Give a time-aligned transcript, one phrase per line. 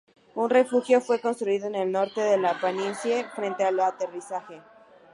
[0.33, 4.59] Un refugio fue construido en el norte de la planicie frente al aterrizaje.